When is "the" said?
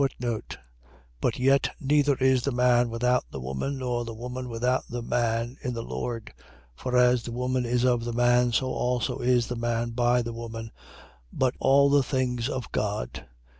2.41-2.51, 3.29-3.39, 4.03-4.15, 4.89-5.03, 5.75-5.83, 7.21-7.31, 8.03-8.11, 9.45-9.55, 10.23-10.33